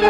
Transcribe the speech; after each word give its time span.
Hello, 0.00 0.08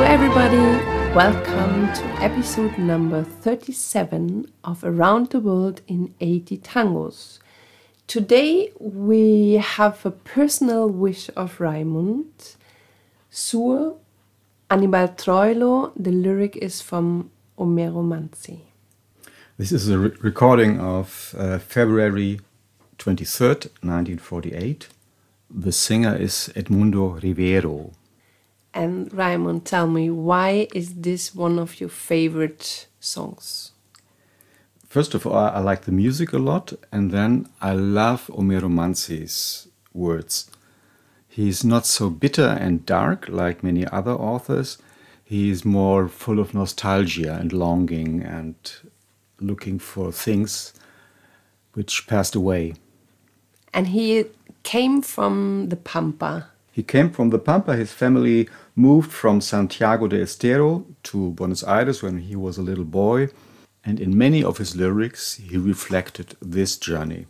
everybody. 0.00 0.95
Welcome 1.16 1.94
to 1.94 2.04
episode 2.22 2.76
number 2.76 3.22
37 3.22 4.52
of 4.62 4.84
Around 4.84 5.30
the 5.30 5.40
World 5.40 5.80
in 5.88 6.14
80 6.20 6.58
Tangos. 6.58 7.38
Today 8.06 8.70
we 8.78 9.54
have 9.54 10.04
a 10.04 10.10
personal 10.10 10.90
wish 10.90 11.30
of 11.34 11.56
Raimund. 11.56 12.56
Sur 13.30 13.94
Anibal 14.70 15.08
Troilo, 15.08 15.92
the 15.96 16.10
lyric 16.10 16.54
is 16.56 16.82
from 16.82 17.30
Homero 17.58 18.04
Manzi. 18.04 18.58
This 19.56 19.72
is 19.72 19.88
a 19.88 19.98
re- 19.98 20.12
recording 20.20 20.78
of 20.78 21.34
uh, 21.38 21.58
February 21.58 22.40
23rd, 22.98 23.70
1948. 23.80 24.88
The 25.48 25.72
singer 25.72 26.14
is 26.14 26.52
Edmundo 26.54 27.18
Rivero. 27.22 27.92
And 28.76 29.10
Raimund, 29.10 29.64
tell 29.64 29.86
me, 29.86 30.10
why 30.10 30.68
is 30.74 30.96
this 30.96 31.34
one 31.34 31.58
of 31.58 31.80
your 31.80 31.88
favorite 31.88 32.88
songs? 33.00 33.72
First 34.86 35.14
of 35.14 35.26
all, 35.26 35.34
I 35.34 35.60
like 35.60 35.86
the 35.86 35.92
music 35.92 36.34
a 36.34 36.38
lot, 36.38 36.74
and 36.92 37.10
then 37.10 37.48
I 37.62 37.72
love 37.72 38.26
Homero 38.26 38.70
Manzi's 38.70 39.68
words. 39.94 40.50
He's 41.26 41.64
not 41.64 41.86
so 41.86 42.10
bitter 42.10 42.48
and 42.60 42.84
dark 42.84 43.30
like 43.30 43.64
many 43.64 43.86
other 43.86 44.12
authors. 44.12 44.76
He 45.24 45.48
is 45.48 45.64
more 45.64 46.06
full 46.06 46.38
of 46.38 46.52
nostalgia 46.52 47.32
and 47.32 47.54
longing 47.54 48.22
and 48.22 48.56
looking 49.40 49.78
for 49.78 50.12
things 50.12 50.74
which 51.72 52.06
passed 52.06 52.34
away. 52.34 52.74
And 53.72 53.88
he 53.88 54.26
came 54.64 55.00
from 55.00 55.70
the 55.70 55.76
Pampa. 55.76 56.50
He 56.76 56.82
came 56.82 57.08
from 57.08 57.30
the 57.30 57.38
Pampa. 57.38 57.74
His 57.74 57.90
family 57.90 58.50
moved 58.74 59.10
from 59.10 59.40
Santiago 59.40 60.08
del 60.08 60.20
Estero 60.20 60.84
to 61.04 61.30
Buenos 61.30 61.64
Aires 61.64 62.02
when 62.02 62.18
he 62.18 62.36
was 62.36 62.58
a 62.58 62.62
little 62.62 62.84
boy. 62.84 63.30
And 63.82 63.98
in 63.98 64.18
many 64.18 64.44
of 64.44 64.58
his 64.58 64.76
lyrics, 64.76 65.36
he 65.36 65.56
reflected 65.56 66.36
this 66.42 66.76
journey. 66.76 67.28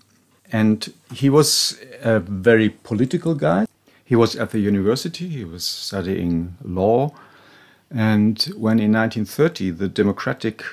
And 0.51 0.93
he 1.13 1.31
was 1.31 1.79
a 2.03 2.19
very 2.19 2.71
political 2.71 3.37
guy. 3.37 3.67
He 4.05 4.17
was 4.17 4.35
at 4.35 4.51
the 4.51 4.59
university, 4.59 5.29
he 5.29 5.45
was 5.45 5.63
studying 5.63 6.57
law. 6.65 7.13
And 7.89 8.43
when 8.57 8.81
in 8.81 8.91
1930 8.91 9.71
the 9.71 9.89
democratic 9.89 10.65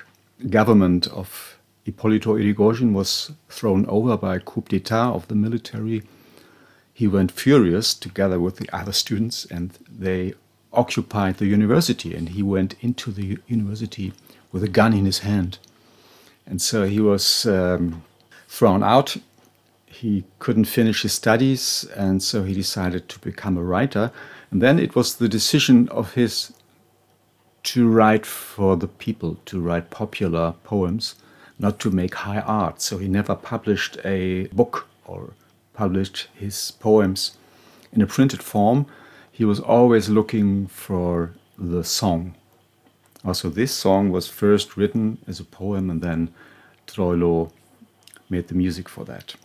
government 0.50 1.06
of 1.10 1.60
Hipólito 1.86 2.42
Yrigoyen 2.42 2.94
was 2.94 3.34
thrown 3.50 3.86
over 3.86 4.18
by 4.18 4.38
a 4.38 4.40
coup 4.40 4.64
d'etat 4.68 5.12
of 5.12 5.28
the 5.28 5.36
military, 5.36 6.02
he 6.94 7.08
went 7.08 7.32
furious 7.32 7.94
together 7.94 8.40
with 8.40 8.58
the 8.58 8.70
other 8.72 8.94
students 8.94 9.46
and 9.46 9.72
they 9.90 10.34
occupied 10.72 11.38
the 11.38 11.48
university 11.48 12.14
and 12.16 12.30
he 12.30 12.44
went 12.44 12.76
into 12.82 13.12
the 13.12 13.38
university 13.48 14.14
with 14.52 14.64
a 14.64 14.68
gun 14.68 14.94
in 14.94 15.06
his 15.06 15.20
hand. 15.20 15.58
And 16.46 16.62
so 16.62 16.86
he 16.86 17.00
was 17.00 17.46
um, 17.46 18.04
thrown 18.48 18.84
out. 18.84 19.18
He 19.86 20.24
couldn't 20.40 20.66
finish 20.66 21.02
his 21.02 21.14
studies 21.14 21.86
and 21.96 22.22
so 22.22 22.44
he 22.44 22.54
decided 22.54 23.10
to 23.10 23.20
become 23.20 23.58
a 23.58 23.64
writer. 23.64 24.12
And 24.52 24.62
then 24.62 24.78
it 24.78 24.96
was 24.96 25.16
the 25.16 25.30
decision 25.30 25.90
of 25.90 26.14
his 26.14 26.54
to 27.64 27.90
write 27.90 28.26
for 28.26 28.76
the 28.76 28.88
people 28.88 29.38
to 29.46 29.60
write 29.60 29.90
popular 29.90 30.54
poems 30.64 31.16
not 31.58 31.80
to 31.80 31.90
make 31.90 32.14
high 32.16 32.42
art. 32.42 32.82
So 32.82 32.98
he 32.98 33.08
never 33.08 33.36
published 33.36 33.98
a 34.04 34.48
book 34.48 34.88
or 35.06 35.34
published 35.74 36.28
his 36.34 36.72
poems 36.80 37.38
in 37.92 38.02
a 38.02 38.08
printed 38.08 38.42
form, 38.42 38.86
he 39.32 39.46
was 39.46 39.60
always 39.60 40.10
looking 40.10 40.68
for 40.68 41.34
the 41.58 41.84
song. 41.84 42.36
Also, 43.26 43.50
this 43.50 43.72
song 43.72 44.12
was 44.12 44.28
first 44.28 44.76
written 44.76 45.18
as 45.28 45.40
a 45.40 45.44
poem, 45.44 45.90
and 45.90 46.02
then 46.02 46.34
Troilo 46.88 47.52
made 48.30 48.48
the 48.48 48.56
music 48.56 48.90
for 48.90 49.06
that. 49.06 49.36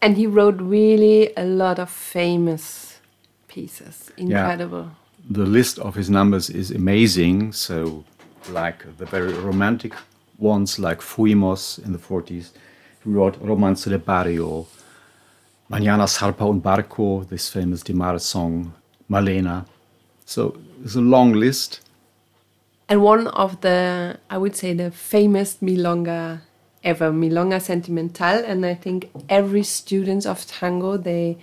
And 0.00 0.16
he 0.16 0.26
wrote 0.26 0.60
really 0.60 1.32
a 1.36 1.44
lot 1.44 1.78
of 1.78 1.90
famous 1.90 3.00
pieces. 3.48 4.10
Incredible. 4.16 4.84
Yeah. 4.84 5.30
The 5.30 5.46
list 5.46 5.78
of 5.80 5.94
his 5.96 6.08
numbers 6.08 6.48
is 6.48 6.70
amazing. 6.70 7.52
So, 7.52 8.04
like 8.50 8.96
the 8.98 9.06
very 9.06 9.32
romantic 9.32 9.94
ones, 10.38 10.78
like 10.78 11.00
Fuimos 11.00 11.84
in 11.84 11.92
the 11.92 11.98
40s, 11.98 12.52
he 13.02 13.10
wrote 13.10 13.36
Romance 13.40 13.84
de 13.84 13.98
Barrio, 13.98 14.66
Mañana 15.70 16.06
Zarpa 16.06 16.44
un 16.48 16.60
Barco, 16.60 17.28
this 17.28 17.50
famous 17.50 17.82
Demare 17.82 18.18
song, 18.20 18.72
Malena. 19.08 19.66
So 20.24 20.56
it's 20.82 20.94
a 20.94 21.00
long 21.00 21.32
list. 21.32 21.80
And 22.88 23.02
one 23.02 23.26
of 23.28 23.60
the, 23.60 24.18
I 24.30 24.38
would 24.38 24.56
say, 24.56 24.72
the 24.72 24.90
famous 24.90 25.58
milonga 25.60 26.40
ever, 26.82 27.10
Milonga 27.12 27.60
Sentimental. 27.60 28.42
And 28.46 28.64
I 28.64 28.74
think 28.74 29.10
every 29.28 29.62
student 29.62 30.24
of 30.24 30.46
tango, 30.46 30.96
they 30.96 31.36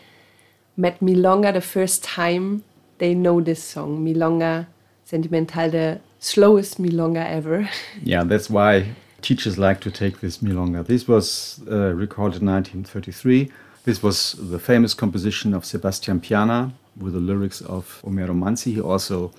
met 0.75 0.99
milonga 1.01 1.53
the 1.53 1.61
first 1.61 2.03
time 2.03 2.63
they 2.97 3.13
know 3.13 3.41
this 3.41 3.61
song, 3.63 4.03
Milonga 4.03 4.67
Sentimental, 5.03 5.69
the 5.69 5.99
slowest 6.19 6.81
milonga 6.81 7.25
ever. 7.29 7.69
Yeah, 8.03 8.23
that's 8.23 8.49
why 8.49 8.95
teachers 9.21 9.59
like 9.59 9.81
to 9.81 9.91
take 9.91 10.21
this 10.21 10.39
milonga. 10.39 10.85
This 10.85 11.07
was 11.07 11.59
uh, 11.69 11.93
recorded 11.93 12.41
in 12.41 12.47
1933 12.47 13.51
this 13.85 14.01
was 14.01 14.33
the 14.33 14.57
famous 14.57 14.95
composition 14.95 15.53
of 15.53 15.63
Sebastian 15.63 16.19
Piana 16.19 16.73
with 16.97 17.13
the 17.13 17.19
lyrics 17.19 17.61
of 17.61 18.01
Homero 18.03 18.33
Manzi. 18.33 18.73
He 18.73 18.81
also 18.81 19.31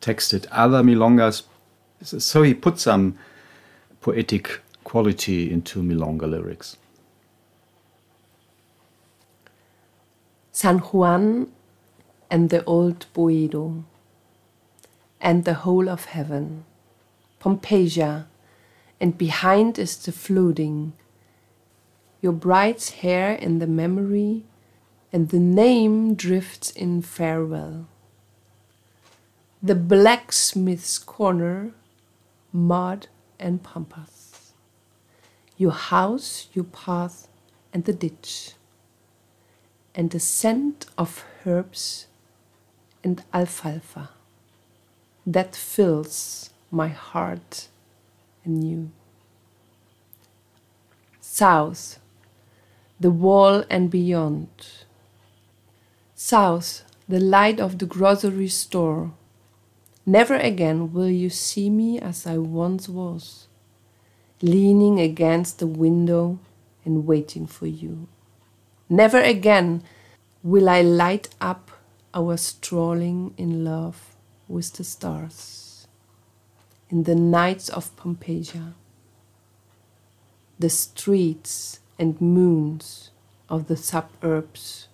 texted 0.00 0.46
other 0.50 0.82
milongas. 0.82 1.44
So 2.02 2.42
he 2.42 2.52
put 2.52 2.80
some 2.80 3.16
poetic 4.00 4.60
quality 4.82 5.52
into 5.52 5.82
milonga 5.82 6.28
lyrics. 6.28 6.76
San 10.50 10.78
Juan 10.78 11.52
and 12.28 12.50
the 12.50 12.64
old 12.64 13.06
Boedo 13.14 13.84
and 15.20 15.44
the 15.44 15.54
whole 15.54 15.88
of 15.88 16.06
heaven, 16.06 16.64
Pompeya, 17.40 18.26
and 19.00 19.16
behind 19.16 19.78
is 19.78 19.96
the 19.98 20.10
flooding 20.10 20.92
your 22.20 22.32
bride's 22.32 22.90
hair 22.90 23.32
in 23.34 23.58
the 23.58 23.66
memory, 23.66 24.44
and 25.12 25.28
the 25.28 25.38
name 25.38 26.14
drifts 26.14 26.70
in 26.70 27.02
farewell. 27.02 27.86
The 29.62 29.74
blacksmith's 29.74 30.98
corner, 30.98 31.72
mud 32.52 33.08
and 33.38 33.62
pampas. 33.62 34.52
Your 35.56 35.72
house, 35.72 36.48
your 36.52 36.64
path, 36.64 37.28
and 37.72 37.84
the 37.84 37.92
ditch, 37.92 38.52
and 39.94 40.10
the 40.10 40.20
scent 40.20 40.86
of 40.98 41.24
herbs 41.44 42.06
and 43.02 43.22
alfalfa 43.32 44.10
that 45.26 45.56
fills 45.56 46.50
my 46.70 46.88
heart 46.88 47.68
anew. 48.44 48.90
South 51.20 51.98
the 52.98 53.10
wall 53.10 53.64
and 53.68 53.90
beyond. 53.90 54.48
South, 56.14 56.82
the 57.08 57.20
light 57.20 57.60
of 57.60 57.78
the 57.78 57.86
grocery 57.86 58.48
store. 58.48 59.12
Never 60.04 60.34
again 60.34 60.92
will 60.92 61.10
you 61.10 61.30
see 61.30 61.68
me 61.68 61.98
as 62.00 62.26
I 62.26 62.38
once 62.38 62.88
was, 62.88 63.48
leaning 64.40 65.00
against 65.00 65.58
the 65.58 65.66
window 65.66 66.38
and 66.84 67.06
waiting 67.06 67.46
for 67.46 67.66
you. 67.66 68.08
Never 68.88 69.20
again 69.20 69.82
will 70.42 70.68
I 70.68 70.80
light 70.80 71.28
up 71.40 71.70
our 72.14 72.36
strolling 72.36 73.34
in 73.36 73.64
love 73.64 74.16
with 74.48 74.74
the 74.74 74.84
stars 74.84 75.66
in 76.88 77.02
the 77.02 77.14
nights 77.14 77.68
of 77.68 77.94
Pompeya. 77.96 78.74
The 80.58 80.70
streets 80.70 81.80
and 81.98 82.20
moons 82.20 83.10
of 83.48 83.68
the 83.68 83.76
suburbs, 83.76 84.88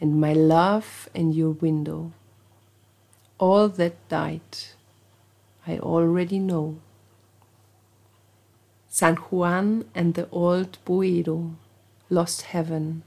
and 0.00 0.20
my 0.20 0.32
love 0.32 1.08
and 1.14 1.34
your 1.34 1.50
window. 1.50 2.12
All 3.38 3.68
that 3.68 3.96
died, 4.08 4.58
I 5.66 5.78
already 5.78 6.38
know. 6.38 6.78
San 8.88 9.16
Juan 9.16 9.84
and 9.94 10.14
the 10.14 10.28
old 10.30 10.78
Boedo, 10.84 11.54
lost 12.10 12.42
heaven. 12.42 13.02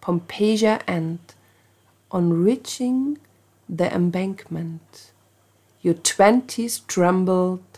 Pompeya 0.00 0.82
and, 0.86 1.18
on 2.10 2.32
reaching 2.32 3.18
the 3.68 3.92
embankment, 3.94 5.12
your 5.80 5.94
twenties 5.94 6.80
trembled 6.80 7.73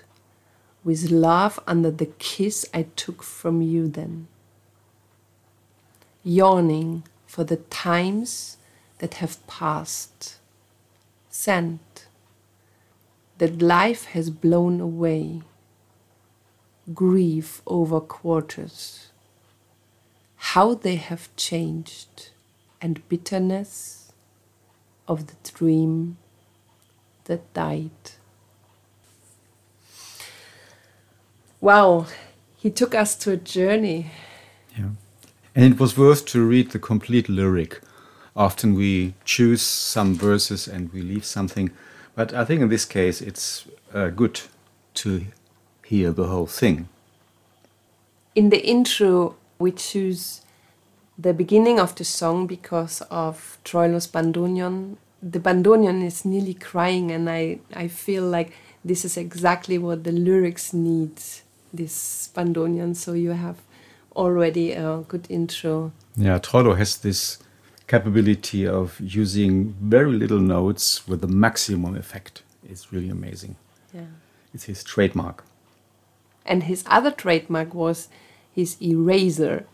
with 0.87 1.11
love 1.11 1.59
under 1.67 1.91
the 1.91 2.07
kiss 2.07 2.65
I 2.73 2.85
took 2.95 3.25
from 3.25 3.61
you 3.61 3.89
then. 3.89 4.29
Yawning 6.23 7.03
for 7.27 7.43
the 7.43 7.57
times 7.57 8.57
that 8.99 9.15
have 9.15 9.45
passed, 9.49 10.37
sent 11.29 12.07
that 13.39 13.61
life 13.61 14.05
has 14.15 14.31
blown 14.31 14.81
away, 14.81 15.43
grief 16.95 17.63
over 17.67 17.99
quarters, 17.99 19.09
how 20.37 20.73
they 20.73 20.95
have 20.95 21.35
changed, 21.35 22.31
and 22.81 23.07
bitterness 23.09 24.13
of 25.09 25.27
the 25.27 25.51
dream 25.53 26.17
that 27.25 27.53
died. 27.55 27.91
Wow, 31.67 32.07
he 32.57 32.71
took 32.71 32.95
us 32.95 33.17
to 33.17 33.33
a 33.33 33.37
journey. 33.37 34.13
Yeah. 34.79 34.91
And 35.53 35.75
it 35.75 35.81
was 35.81 35.99
worth 35.99 36.25
to 36.27 36.47
read 36.47 36.71
the 36.71 36.79
complete 36.79 37.29
lyric. 37.29 37.81
Often 38.37 38.75
we 38.75 39.15
choose 39.25 39.63
some 39.63 40.15
verses 40.15 40.69
and 40.69 40.93
we 40.93 41.03
leave 41.03 41.25
something. 41.25 41.73
But 42.15 42.33
I 42.33 42.45
think 42.45 42.63
in 42.63 42.69
this 42.69 42.85
case 42.85 43.21
it's 43.21 43.67
uh, 43.93 44.11
good 44.11 44.43
to 45.03 45.27
hear 45.85 46.13
the 46.13 46.29
whole 46.29 46.47
thing. 46.47 46.89
In 48.37 48.51
the 48.51 48.65
intro, 48.65 49.35
we 49.59 49.73
choose 49.73 50.43
the 51.19 51.35
beginning 51.35 51.81
of 51.81 51.97
the 51.97 52.05
song 52.05 52.47
because 52.47 53.01
of 53.11 53.59
Troilo's 53.65 54.07
bandoneon. 54.07 54.99
The 55.21 55.41
bandoneon 55.41 56.05
is 56.05 56.25
nearly 56.25 56.55
crying, 56.55 57.11
and 57.11 57.29
I, 57.29 57.59
I 57.75 57.89
feel 57.89 58.23
like 58.23 58.53
this 58.85 59.05
is 59.05 59.17
exactly 59.17 59.79
what 59.79 60.05
the 60.05 60.13
lyrics 60.13 60.73
need 60.73 61.21
this 61.73 62.31
bandoneon, 62.35 62.95
So 62.97 63.13
you 63.13 63.31
have 63.31 63.57
already 64.15 64.73
a 64.73 65.05
good 65.09 65.27
intro. 65.29 65.93
Yeah, 66.17 66.39
Troilo 66.39 66.77
has 66.77 66.97
this 66.99 67.39
capability 67.87 68.67
of 68.67 68.99
using 69.01 69.75
very 69.81 70.13
little 70.13 70.41
notes 70.41 71.07
with 71.07 71.21
the 71.21 71.29
maximum 71.29 71.97
effect. 71.97 72.43
It's 72.69 72.93
really 72.93 73.11
amazing. 73.11 73.57
Yeah. 73.95 74.07
It's 74.55 74.65
his 74.65 74.83
trademark. 74.83 75.45
And 76.45 76.63
his 76.65 76.85
other 76.87 77.11
trademark 77.11 77.75
was 77.75 78.09
his 78.55 78.77
eraser. 78.81 79.67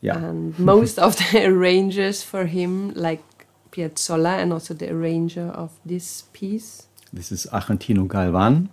Yeah. 0.00 0.16
And 0.16 0.58
most 0.74 0.98
of 0.98 1.16
the 1.16 1.44
arrangers 1.46 2.22
for 2.22 2.46
him, 2.46 2.92
like 2.94 3.22
Piazzolla 3.70 4.38
and 4.40 4.52
also 4.52 4.74
the 4.74 4.90
arranger 4.90 5.48
of 5.54 5.70
this 5.84 6.24
piece, 6.32 6.86
This 7.12 7.30
is 7.32 7.46
Argentino 7.52 8.06
Galvan. 8.08 8.68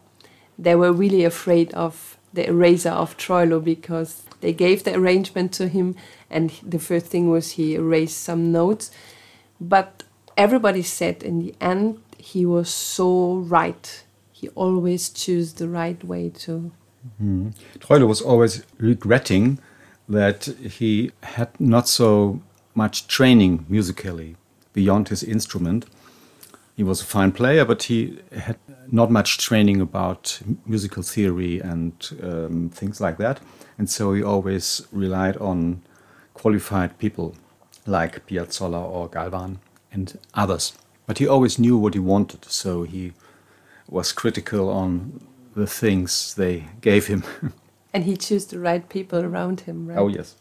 they 0.57 0.75
were 0.75 0.92
really 0.94 1.25
afraid 1.25 1.74
of 1.74 2.18
the 2.35 2.47
eraser 2.47 2.91
of 2.91 3.17
Troilo 3.17 3.63
because 3.63 4.23
they 4.41 4.53
gave 4.53 4.83
the 4.83 4.95
arrangement 4.95 5.51
to 5.53 5.67
him, 5.67 5.95
and 6.29 6.51
the 6.61 6.79
first 6.79 7.07
thing 7.07 7.29
was 7.29 7.53
he 7.53 7.75
erased 7.75 8.21
some 8.21 8.51
notes. 8.51 8.91
But 9.59 10.03
everybody 10.37 10.83
said 10.83 11.23
in 11.23 11.39
the 11.39 11.55
end 11.59 12.01
he 12.17 12.45
was 12.45 12.69
so 12.69 13.35
right. 13.35 14.03
He 14.31 14.49
always 14.49 15.09
chose 15.09 15.53
the 15.53 15.67
right 15.67 16.03
way 16.03 16.29
to. 16.29 16.71
Hmm. 17.17 17.49
Troilo 17.79 18.07
was 18.07 18.21
always 18.21 18.63
regretting 18.77 19.59
that 20.09 20.45
he 20.45 21.11
had 21.23 21.49
not 21.59 21.87
so 21.87 22.41
much 22.73 23.07
training 23.07 23.65
musically 23.69 24.35
beyond 24.73 25.09
his 25.09 25.23
instrument. 25.23 25.85
He 26.75 26.83
was 26.83 27.01
a 27.01 27.05
fine 27.05 27.31
player, 27.31 27.63
but 27.63 27.83
he 27.83 28.19
had 28.31 28.57
not 28.91 29.11
much 29.11 29.37
training 29.37 29.81
about 29.81 30.39
musical 30.65 31.03
theory 31.03 31.59
and 31.59 31.93
um, 32.21 32.69
things 32.69 33.01
like 33.01 33.17
that. 33.17 33.39
And 33.77 33.89
so 33.89 34.13
he 34.13 34.23
always 34.23 34.87
relied 34.91 35.37
on 35.37 35.81
qualified 36.33 36.97
people 36.97 37.35
like 37.85 38.25
Piazzolla 38.27 38.81
or 38.81 39.09
Galvan 39.09 39.59
and 39.91 40.17
others. 40.33 40.73
But 41.07 41.19
he 41.19 41.27
always 41.27 41.59
knew 41.59 41.77
what 41.77 41.93
he 41.93 41.99
wanted, 41.99 42.45
so 42.45 42.83
he 42.83 43.13
was 43.87 44.11
critical 44.11 44.69
on 44.69 45.21
the 45.55 45.67
things 45.67 46.33
they 46.33 46.65
gave 46.81 47.07
him. 47.07 47.23
And 47.93 48.03
he 48.03 48.17
chose 48.17 48.45
the 48.47 48.59
right 48.59 48.89
people 48.89 49.21
around 49.23 49.61
him, 49.61 49.87
right? 49.87 49.97
oh, 49.97 50.09
yes. 50.09 50.35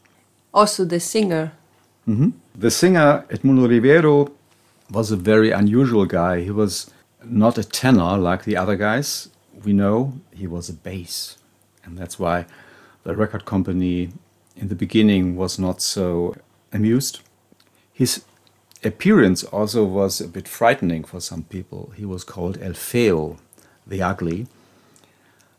Also, 0.53 0.85
the 0.85 0.99
singer. 0.99 1.53
The 2.05 2.71
singer 2.71 3.25
Edmundo 3.29 3.69
Rivero 3.69 4.33
was 4.91 5.13
a 5.13 5.17
very 5.17 5.53
unusual 5.53 6.05
guy. 6.05 6.41
He 6.41 6.51
was 6.51 6.91
not 7.27 7.59
a 7.59 7.65
tenor 7.65 8.17
like 8.17 8.45
the 8.45 8.57
other 8.57 8.77
guys. 8.77 9.29
We 9.65 9.73
know 9.73 10.15
he 10.33 10.47
was 10.47 10.69
a 10.69 10.73
bass. 10.73 11.37
And 11.85 11.99
that's 11.99 12.19
why 12.19 12.47
the 13.05 13.15
record 13.15 13.45
company 13.45 14.11
in 14.57 14.69
the 14.69 14.75
beginning 14.75 15.37
was 15.37 15.59
not 15.59 15.81
so 15.81 16.37
amused. 16.73 17.21
His 17.93 18.25
appearance 18.83 19.45
also 19.45 19.85
was 19.85 20.21
a 20.21 20.29
bit 20.29 20.49
frightening 20.49 21.05
for 21.05 21.21
some 21.21 21.45
people. 21.45 21.93
He 21.97 22.05
was 22.05 22.25
called 22.25 22.59
El 22.61 22.75
Feo, 22.75 23.37
the 23.87 24.03
ugly, 24.03 24.47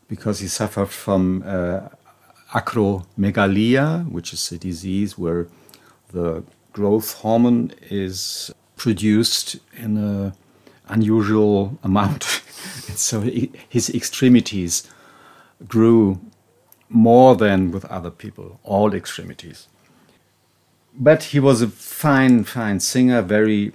because 0.08 0.40
he 0.40 0.48
suffered 0.48 0.90
from 0.90 1.42
uh, 1.46 1.88
acromegalia, 2.52 4.08
which 4.10 4.32
is 4.32 4.52
a 4.52 4.58
disease 4.58 5.18
where 5.18 5.48
the 6.12 6.44
growth 6.72 7.14
hormone 7.14 7.72
is 7.90 8.52
produced 8.76 9.56
in 9.76 9.96
an 9.96 10.32
unusual 10.88 11.78
amount. 11.82 12.42
and 12.88 12.98
so 12.98 13.20
he, 13.20 13.50
his 13.68 13.90
extremities 13.90 14.88
grew 15.66 16.20
more 16.88 17.34
than 17.36 17.70
with 17.70 17.84
other 17.86 18.10
people, 18.10 18.60
all 18.62 18.94
extremities. 18.94 19.68
But 20.94 21.24
he 21.24 21.40
was 21.40 21.60
a 21.62 21.68
fine, 21.68 22.44
fine 22.44 22.80
singer, 22.80 23.22
very 23.22 23.72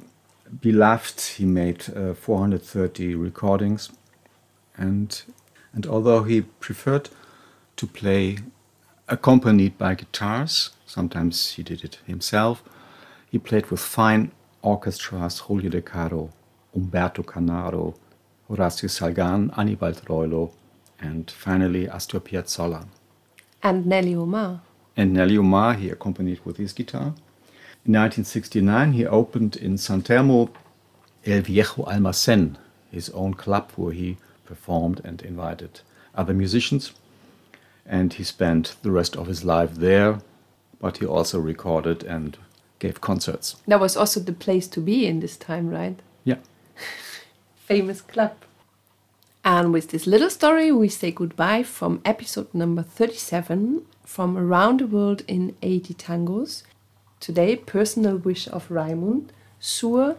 beloved. 0.60 1.22
He 1.22 1.46
made 1.46 1.86
uh, 1.96 2.14
430 2.14 3.16
recordings. 3.16 3.92
And, 4.76 5.22
and 5.74 5.86
although 5.86 6.24
he 6.24 6.42
preferred 6.42 7.10
to 7.76 7.86
play 7.86 8.40
accompanied 9.08 9.78
by 9.78 9.96
guitars, 9.96 10.72
sometimes 10.86 11.52
he 11.54 11.64
did 11.64 11.84
it 11.84 12.00
himself, 12.08 12.64
he 13.30 13.38
played 13.38 13.70
with 13.70 13.80
fine 13.80 14.32
orchestras 14.62 15.40
Julio 15.40 15.70
De 15.70 15.82
Caro, 15.82 16.32
Humberto 16.76 17.24
Canaro, 17.24 17.96
Horacio 18.50 18.90
Salgan, 18.90 19.52
Anibal 19.58 19.94
Troilo, 19.94 20.52
and 21.00 21.30
finally 21.32 21.88
Astor 21.88 22.20
Piazzolla. 22.20 22.86
And 23.64 23.86
Nelly 23.86 24.16
Omar. 24.16 24.62
And 24.96 25.14
Nelly 25.14 25.38
Omar 25.38 25.74
he 25.76 25.90
accompanied 25.90 26.40
with 26.46 26.58
his 26.58 26.74
guitar. 26.74 27.14
In 27.86 27.94
1969, 27.94 28.94
he 28.94 29.06
opened 29.06 29.56
in 29.56 29.78
San 29.78 30.02
Telmo 30.02 30.50
El 31.26 31.42
Viejo 31.42 31.84
Almacén, 31.84 32.56
his 32.92 33.10
own 33.10 33.34
club 33.34 33.72
where 33.76 33.94
he 33.94 34.18
performed 34.46 35.02
and 35.04 35.22
invited 35.22 35.82
other 36.14 36.34
musicians. 36.34 36.94
And 37.86 38.14
he 38.14 38.24
spent 38.24 38.76
the 38.84 38.92
rest 38.92 39.16
of 39.16 39.28
his 39.28 39.44
life 39.44 39.76
there, 39.76 40.20
but 40.80 40.98
he 40.98 41.06
also 41.06 41.40
recorded 41.40 42.04
and 42.04 42.38
gave 42.80 43.02
concerts. 43.02 43.56
That 43.68 43.80
was 43.80 43.98
also 43.98 44.20
the 44.20 44.34
place 44.34 44.68
to 44.68 44.80
be 44.80 45.06
in 45.06 45.20
this 45.20 45.38
time, 45.38 45.70
right? 45.70 46.00
Yeah. 46.24 46.38
famous 47.66 48.02
club. 48.02 48.36
And 49.44 49.74
with 49.74 49.90
this 49.90 50.06
little 50.06 50.30
story, 50.30 50.72
we 50.72 50.88
say 50.88 51.12
goodbye 51.12 51.64
from 51.64 52.02
episode 52.06 52.54
number 52.54 52.84
37 52.84 53.86
from 54.06 54.38
Around 54.38 54.82
the 54.82 54.88
World 54.88 55.24
in 55.28 55.56
80 55.62 55.96
Tangos. 55.96 56.64
Today, 57.20 57.56
personal 57.56 58.18
wish 58.18 58.48
of 58.48 58.68
Raimund, 58.70 59.30
Sur, 59.60 60.18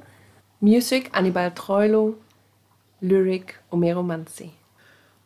music 0.61 1.11
Anibal 1.15 1.51
Troilo, 1.51 2.17
lyric 3.01 3.57
Homero 3.73 4.05
Manzi. 4.05 4.53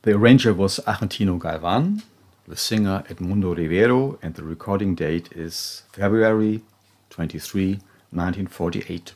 The 0.03 0.13
arranger 0.13 0.55
was 0.55 0.79
Argentino 0.87 1.39
Galvan, 1.39 2.03
the 2.47 2.57
singer 2.57 3.03
Edmundo 3.09 3.57
Rivero, 3.57 4.19
and 4.23 4.35
the 4.35 4.45
recording 4.45 4.95
date 4.95 5.31
is 5.33 5.83
February 5.93 6.63
23, 7.11 7.81
1948. 8.11 9.15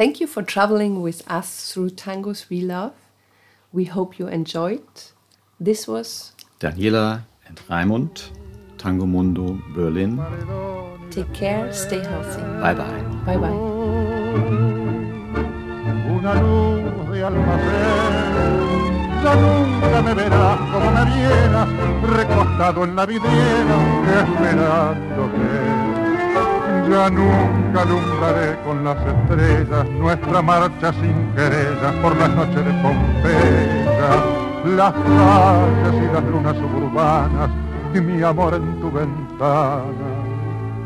Thank 0.00 0.18
you 0.18 0.26
for 0.26 0.42
traveling 0.42 1.02
with 1.02 1.22
us 1.30 1.70
through 1.70 1.90
tangos 1.90 2.48
we 2.48 2.62
love. 2.62 2.94
We 3.70 3.84
hope 3.84 4.18
you 4.18 4.28
enjoyed. 4.28 4.88
This 5.60 5.86
was 5.86 6.32
Daniela 6.58 7.26
and 7.46 7.60
Raimund, 7.68 8.30
Tango 8.78 9.04
Mundo, 9.04 9.60
Berlin. 9.74 10.16
Take 11.10 11.30
Care, 11.34 11.70
Stay 11.74 11.98
Healthy. 11.98 12.40
Bye 12.62 12.72
bye. 12.72 13.02
Bye 13.26 13.36
bye. 13.36 13.52
una 16.16 16.34
luz 16.40 17.10
de 17.12 17.22
almacén. 17.22 18.40
Ya 19.22 19.34
nunca 19.36 20.00
me 20.00 20.14
verás 20.14 20.60
como 20.72 20.90
me 20.92 21.04
vienas 21.12 21.68
recostada 22.08 22.40
sentado 22.48 22.84
en 22.84 22.96
la 22.96 23.04
vidriera 23.04 23.76
esperándote. 24.22 25.99
Ya 26.90 27.08
nunca 27.08 27.82
alumbraré 27.82 28.58
con 28.64 28.82
las 28.82 28.98
estrellas 29.06 29.88
nuestra 29.90 30.42
marcha 30.42 30.92
sin 30.94 31.32
querellas 31.36 31.94
por 32.02 32.16
las 32.16 32.34
noches 32.34 32.56
de 32.56 32.72
Pompeya, 32.82 34.10
las 34.76 34.92
calles 34.92 35.94
y 36.02 36.12
las 36.12 36.24
lunas 36.24 36.56
suburbanas 36.56 37.48
y 37.94 38.00
mi 38.00 38.20
amor 38.22 38.54
en 38.54 38.80
tu 38.80 38.90
ventana. 38.90 39.84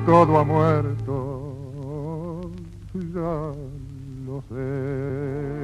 Todo 0.04 0.40
ha 0.40 0.44
muerto, 0.44 2.50
ya 2.92 3.54
lo 4.26 4.42
sé. 4.50 5.63